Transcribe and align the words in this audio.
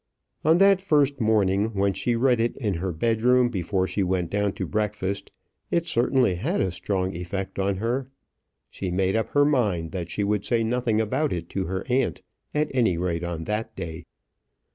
On 0.43 0.57
that 0.57 0.81
first 0.81 1.21
morning, 1.21 1.75
when 1.75 1.93
she 1.93 2.15
read 2.15 2.39
it 2.39 2.57
in 2.57 2.73
her 2.73 2.91
bedroom 2.91 3.49
before 3.49 3.85
she 3.85 4.01
went 4.01 4.31
down 4.31 4.51
to 4.53 4.65
breakfast, 4.65 5.31
it 5.69 5.85
certainly 5.85 6.33
had 6.37 6.59
a 6.59 6.71
strong 6.71 7.13
effect 7.15 7.59
on 7.59 7.75
her. 7.77 8.09
She 8.71 8.89
made 8.89 9.15
up 9.15 9.29
her 9.33 9.45
mind 9.45 9.91
that 9.91 10.09
she 10.09 10.23
would 10.23 10.43
say 10.43 10.63
nothing 10.63 10.99
about 10.99 11.31
it 11.31 11.49
to 11.49 11.65
her 11.65 11.85
aunt, 11.87 12.23
at 12.51 12.71
any 12.73 12.97
rate 12.97 13.23
on 13.23 13.43
that 13.43 13.75
day. 13.75 14.05